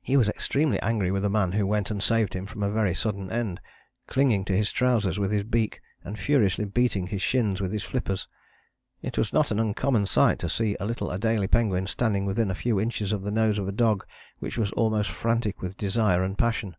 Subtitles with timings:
[0.00, 2.94] He was extremely angry with a man who went and saved him from a very
[2.94, 3.60] sudden end,
[4.06, 8.26] clinging to his trousers with his beak, and furiously beating his shins with his flippers.
[9.02, 12.54] It was not an uncommon sight to see a little Adélie penguin standing within a
[12.54, 14.06] few inches of the nose of a dog
[14.38, 16.74] which was almost frantic with desire and passion.